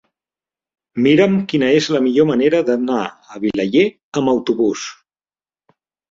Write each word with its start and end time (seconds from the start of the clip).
Mira'm 1.07 1.33
quina 1.51 1.67
és 1.81 1.89
la 1.95 1.99
millor 2.05 2.25
manera 2.29 2.61
d'anar 2.69 3.01
a 3.35 3.41
Vilaller 3.43 3.83
amb 4.23 4.33
autobús. 4.33 4.87